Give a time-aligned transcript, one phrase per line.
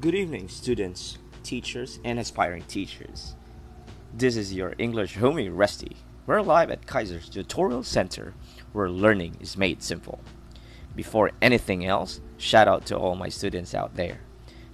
[0.00, 3.34] Good evening, students, teachers, and aspiring teachers.
[4.14, 5.96] This is your English homie, Rusty.
[6.24, 8.34] We're live at Kaiser's Tutorial Center,
[8.72, 10.20] where learning is made simple.
[10.94, 14.20] Before anything else, shout out to all my students out there.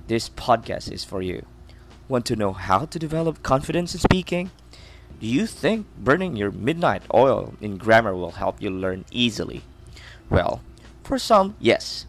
[0.08, 1.46] This podcast is for you.
[2.06, 4.50] Want to know how to develop confidence in speaking?
[5.20, 9.62] Do you think burning your midnight oil in grammar will help you learn easily?
[10.28, 10.60] Well,
[11.02, 12.04] for some, yes.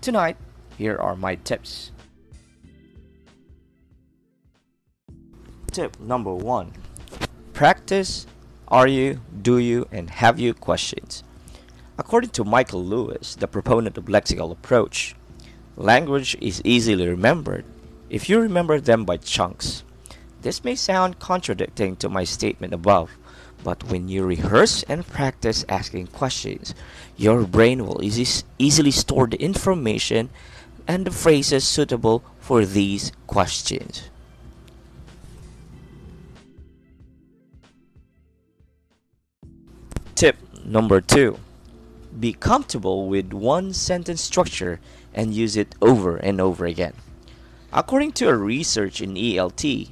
[0.00, 0.38] Tonight,
[0.78, 1.90] here are my tips.
[5.76, 6.72] Tip number one
[7.52, 8.26] Practice
[8.66, 11.22] are you, do you, and have you questions.
[11.98, 15.14] According to Michael Lewis, the proponent of lexical approach,
[15.76, 17.66] language is easily remembered
[18.08, 19.84] if you remember them by chunks.
[20.40, 23.10] This may sound contradicting to my statement above,
[23.62, 26.74] but when you rehearse and practice asking questions,
[27.18, 30.30] your brain will easy, easily store the information
[30.88, 34.08] and the phrases suitable for these questions.
[40.16, 41.38] Tip number two
[42.18, 44.80] Be comfortable with one sentence structure
[45.12, 46.94] and use it over and over again.
[47.70, 49.90] According to a research in ELT,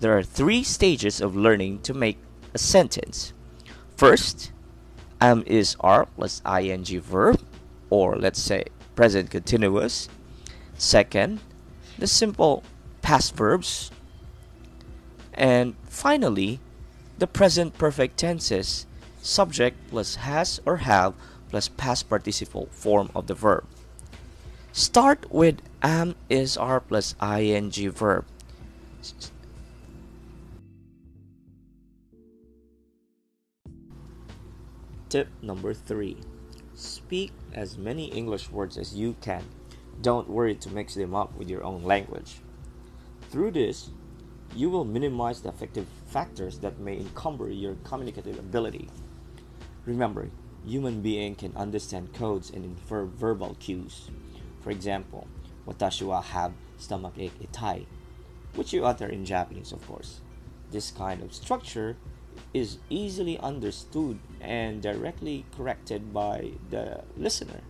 [0.00, 2.16] there are three stages of learning to make
[2.54, 3.34] a sentence.
[3.98, 4.50] First,
[5.20, 7.42] am is are plus ing verb,
[7.90, 10.08] or let's say present continuous.
[10.78, 11.40] Second,
[11.98, 12.62] the simple
[13.02, 13.90] past verbs.
[15.34, 16.60] And finally,
[17.18, 18.86] the present perfect tenses,
[19.26, 21.14] subject plus has or have
[21.50, 23.66] plus past participle form of the verb.
[24.72, 28.24] Start with am is are plus ing verb.
[35.08, 36.18] Tip number three
[36.74, 39.42] Speak as many English words as you can.
[40.02, 42.36] Don't worry to mix them up with your own language.
[43.30, 43.90] Through this,
[44.54, 48.88] you will minimize the affective factors that may encumber your communicative ability.
[49.86, 50.30] Remember,
[50.64, 54.10] human being can understand codes and infer verbal cues.
[54.60, 55.28] For example,
[55.66, 57.86] watashi wa have stomachache itai,
[58.56, 60.20] which you utter in Japanese, of course.
[60.72, 61.96] This kind of structure
[62.52, 67.60] is easily understood and directly corrected by the listener.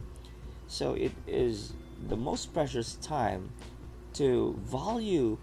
[0.69, 1.75] So it is
[2.09, 3.50] the most precious time
[4.15, 5.37] to value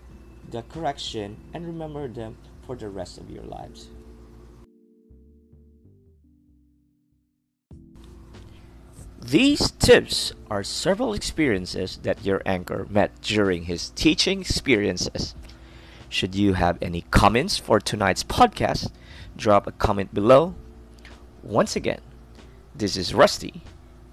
[0.49, 3.89] the correction and remember them for the rest of your lives.
[9.25, 15.33] These tips are several experiences that your anchor met during his teaching experiences.
[16.09, 18.91] Should you have any comments for tonight's podcast,
[19.37, 20.55] drop a comment below.
[21.41, 22.01] Once again,
[22.75, 23.63] this is Rusty,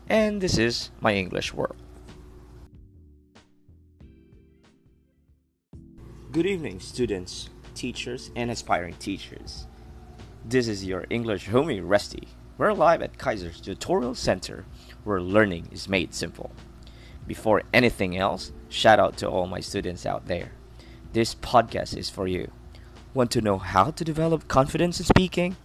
[0.09, 1.77] and this is my English World.
[6.31, 9.67] Good evening, students, teachers, and aspiring teachers.
[10.45, 12.29] This is your English homie, Rusty.
[12.61, 14.67] We're live at Kaiser's Tutorial Center,
[15.03, 16.53] where learning is made simple.
[17.27, 20.53] Before anything else, shout out to all my students out there.
[21.15, 22.51] This podcast is for you.
[23.15, 25.57] Want to know how to develop confidence in speaking?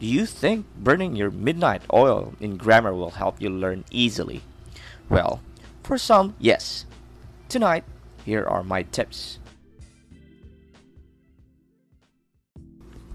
[0.00, 4.42] Do you think burning your midnight oil in grammar will help you learn easily?
[5.08, 5.40] Well,
[5.84, 6.84] for some, yes.
[7.48, 7.84] Tonight,
[8.24, 9.38] here are my tips.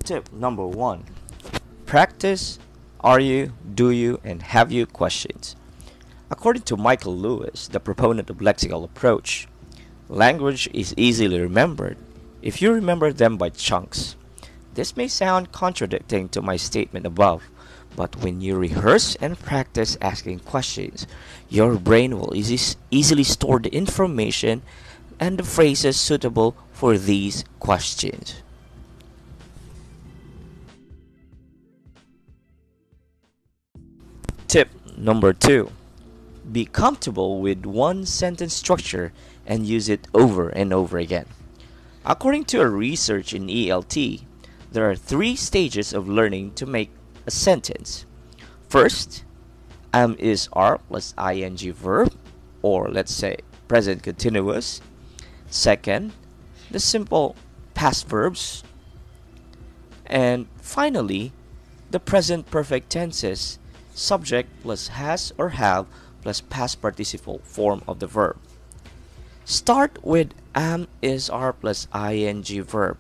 [0.05, 1.03] Tip number one
[1.85, 2.59] Practice
[3.01, 5.55] are you, do you, and have you questions.
[6.29, 9.47] According to Michael Lewis, the proponent of lexical approach,
[10.09, 11.97] language is easily remembered
[12.41, 14.15] if you remember them by chunks.
[14.73, 17.43] This may sound contradicting to my statement above,
[17.95, 21.07] but when you rehearse and practice asking questions,
[21.49, 24.61] your brain will easy, easily store the information
[25.19, 28.41] and the phrases suitable for these questions.
[34.99, 35.71] Number two
[36.51, 39.13] Be comfortable with one sentence structure
[39.45, 41.25] and use it over and over again.
[42.05, 44.23] According to a research in ELT,
[44.71, 46.91] there are three stages of learning to make
[47.25, 48.05] a sentence.
[48.67, 49.23] First,
[49.93, 52.13] am is are plus ing verb,
[52.61, 53.37] or let's say
[53.67, 54.81] present continuous.
[55.47, 56.13] Second,
[56.69, 57.35] the simple
[57.73, 58.63] past verbs.
[60.05, 61.31] And finally,
[61.91, 63.59] the present perfect tenses,
[63.99, 65.85] subject plus has or have
[66.21, 68.37] plus past participle form of the verb.
[69.43, 72.97] Start with am is are plus ing verb.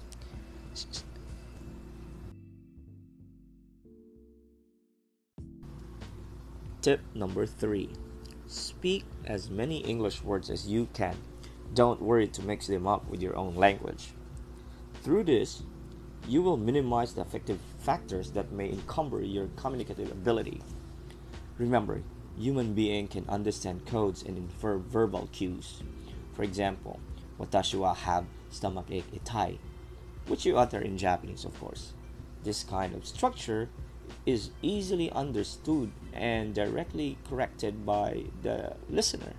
[6.81, 7.89] Tip number three
[8.47, 11.15] Speak as many English words as you can.
[11.75, 14.09] Don't worry to mix them up with your own language.
[15.03, 15.61] Through this,
[16.27, 20.61] you will minimize the affective factors that may encumber your communicative ability.
[21.59, 22.01] Remember,
[22.37, 25.83] human being can understand codes and infer verbal cues.
[26.33, 27.01] For example,
[27.37, 29.57] watashi wa have stomachache itai,
[30.27, 31.91] which you utter in Japanese, of course.
[32.45, 33.67] This kind of structure
[34.25, 39.33] is easily understood and directly corrected by the listener.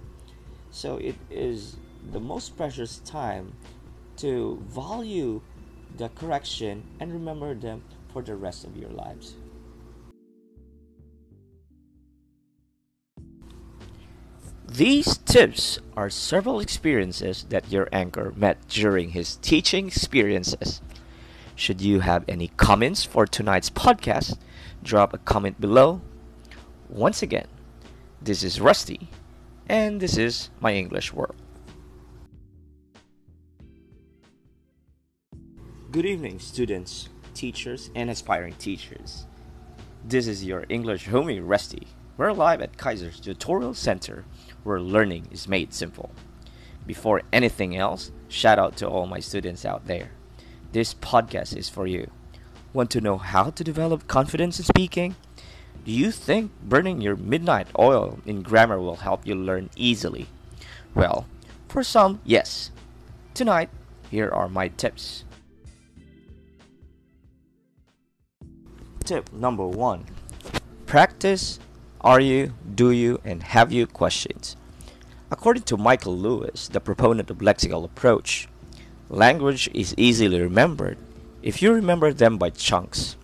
[0.70, 1.76] So it is
[2.12, 3.54] the most precious time
[4.18, 5.40] to value
[5.96, 7.82] the correction and remember them
[8.12, 9.36] for the rest of your lives.
[14.72, 20.80] These tips are several experiences that your anchor met during his teaching experiences.
[21.56, 24.38] Should you have any comments for tonight's podcast,
[24.84, 26.00] drop a comment below.
[26.88, 27.48] Once again,
[28.22, 29.08] this is Rusty,
[29.68, 31.34] and this is my English World.
[35.90, 39.26] Good evening, students, teachers, and aspiring teachers.
[40.04, 41.88] This is your English homie, Rusty.
[42.20, 44.26] We're live at Kaiser's Tutorial Center,
[44.62, 46.10] where learning is made simple.
[46.86, 50.10] Before anything else, shout out to all my students out there.
[50.72, 52.10] This podcast is for you.
[52.74, 55.16] Want to know how to develop confidence in speaking?
[55.86, 60.26] Do you think burning your midnight oil in grammar will help you learn easily?
[60.94, 61.24] Well,
[61.68, 62.70] for some, yes.
[63.32, 63.70] Tonight,
[64.10, 65.24] here are my tips.
[69.04, 70.04] Tip number one
[70.84, 71.58] Practice
[72.00, 74.56] are you, do you, and have you questions.
[75.30, 78.48] According to Michael Lewis, the proponent of lexical approach,
[79.08, 80.98] language is easily remembered
[81.42, 83.16] if you remember them by chunks.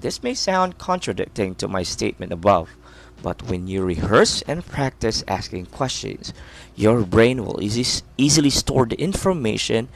[0.00, 2.70] This may sound contradicting to my statement above,
[3.22, 6.34] but when you rehearse and practice asking questions,
[6.74, 9.88] your brain will easy, easily store the information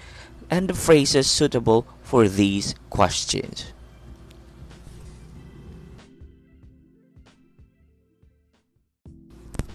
[0.50, 3.72] and the phrases suitable for these questions.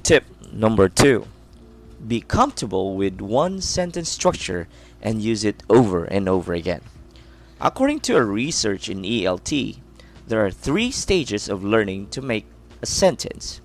[0.06, 0.24] Tip
[0.54, 1.26] number two
[2.08, 4.68] Be comfortable with one sentence structure
[5.02, 6.82] and use it over and over again.
[7.60, 9.80] According to a research in ELT,
[10.28, 12.46] there are three stages of learning to make
[12.84, 13.62] a sentence.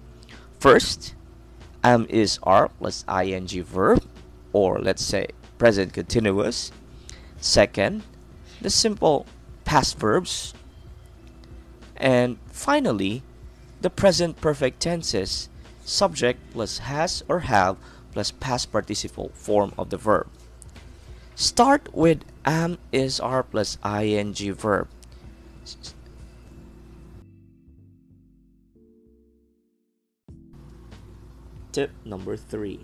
[0.58, 1.14] First,
[1.84, 4.02] am is are plus ing verb,
[4.54, 5.26] or let's say
[5.58, 6.72] present continuous.
[7.38, 8.02] Second,
[8.62, 9.26] the simple
[9.66, 10.54] past verbs.
[11.96, 13.22] And finally,
[13.82, 15.50] the present perfect tenses
[15.84, 17.76] subject plus has or have
[18.12, 20.28] plus past participle form of the verb.
[21.34, 24.88] Start with am is are plus ing verb.
[31.72, 32.80] Tip number three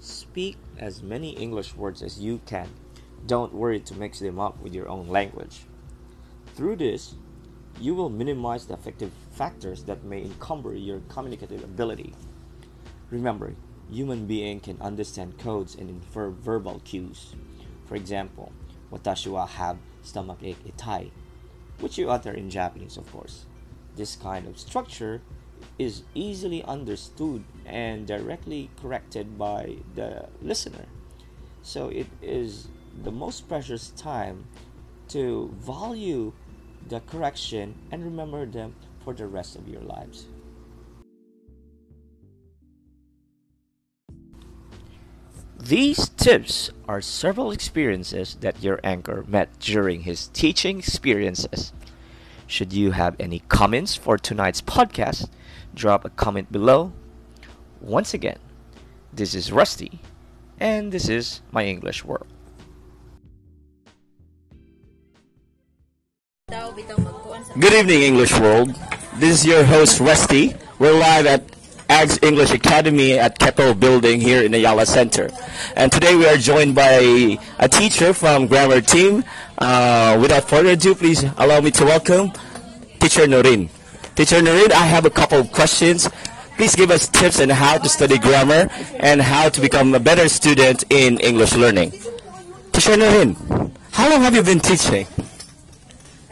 [0.00, 2.68] Speak as many English words as you can.
[3.26, 5.60] Don't worry to mix them up with your own language.
[6.56, 7.14] Through this,
[7.78, 12.14] you will minimize the affective factors that may encumber your communicative ability.
[13.12, 13.54] Remember,
[13.90, 17.34] human being can understand codes and infer verbal cues.
[17.86, 18.52] For example,
[18.90, 21.10] watashi wa have stomachache itai,
[21.80, 23.44] which you utter in Japanese, of course.
[23.96, 25.20] This kind of structure
[25.78, 30.86] is easily understood and directly corrected by the listener.
[31.60, 32.68] So it is
[33.04, 34.46] the most precious time
[35.08, 36.32] to value
[36.88, 40.28] the correction and remember them for the rest of your lives.
[45.62, 51.72] These tips are several experiences that your anchor met during his teaching experiences.
[52.48, 55.28] Should you have any comments for tonight's podcast,
[55.72, 56.92] drop a comment below.
[57.80, 58.40] Once again,
[59.12, 60.00] this is Rusty,
[60.58, 62.26] and this is my English World.
[67.60, 68.74] Good evening, English World.
[69.14, 70.56] This is your host, Rusty.
[70.80, 71.51] We're live at
[71.92, 75.28] Ags English Academy at Kettle Building here in Ayala Center.
[75.76, 77.04] And today we are joined by
[77.58, 79.22] a teacher from Grammar Team.
[79.58, 82.32] Uh, without further ado, please allow me to welcome
[82.98, 83.68] Teacher Norin.
[84.14, 86.08] Teacher Norin, I have a couple of questions.
[86.56, 90.30] Please give us tips on how to study grammar and how to become a better
[90.30, 91.92] student in English learning.
[92.72, 93.36] Teacher Noreen,
[93.90, 95.06] how long have you been teaching?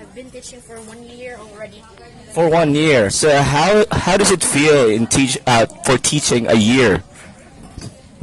[0.00, 1.84] I've been teaching for one year already.
[2.34, 3.10] For one year.
[3.10, 7.02] So how how does it feel in teach uh, for teaching a year?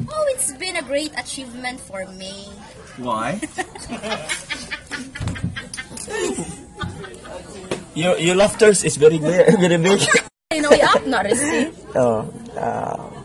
[0.07, 2.47] Oh, it's been a great achievement for me.
[2.97, 3.39] Why?
[7.95, 10.01] your your laughter is very very very big.
[10.47, 11.75] You know, you up not see.
[11.95, 12.23] Oh,
[12.55, 13.16] uh,